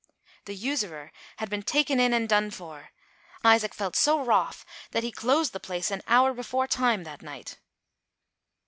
[0.45, 2.89] The usurer had been" taken in and done for."
[3.45, 7.59] Isaac felt so wroth that he closed the place, an hour before time, that night.